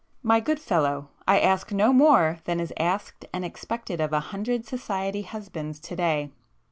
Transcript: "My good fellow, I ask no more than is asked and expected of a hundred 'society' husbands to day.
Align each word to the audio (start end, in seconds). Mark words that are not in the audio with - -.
"My 0.23 0.39
good 0.39 0.59
fellow, 0.59 1.09
I 1.27 1.39
ask 1.39 1.71
no 1.71 1.93
more 1.93 2.39
than 2.45 2.59
is 2.59 2.73
asked 2.75 3.25
and 3.31 3.45
expected 3.45 4.01
of 4.01 4.11
a 4.13 4.19
hundred 4.33 4.65
'society' 4.65 5.21
husbands 5.21 5.79
to 5.81 5.95
day. 5.95 6.31